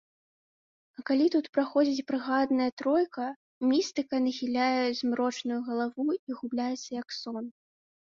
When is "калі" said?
1.07-1.25